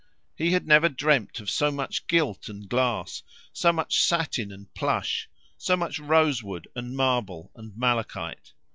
[0.35, 3.21] He had never dreamed of so much gilt and glass,
[3.53, 8.53] so much satin and plush, so much rosewood and marble and malachite.